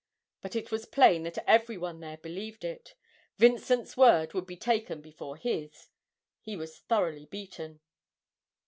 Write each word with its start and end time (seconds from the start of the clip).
But 0.41 0.55
it 0.55 0.71
was 0.71 0.87
plain 0.87 1.21
that 1.25 1.47
every 1.47 1.77
one 1.77 1.99
there 1.99 2.17
believed 2.17 2.65
it 2.65 2.95
Vincent's 3.37 3.95
word 3.95 4.33
would 4.33 4.47
be 4.47 4.57
taken 4.57 4.99
before 4.99 5.37
his 5.37 5.89
he 6.39 6.55
was 6.57 6.79
thoroughly 6.79 7.27
beaten. 7.27 7.81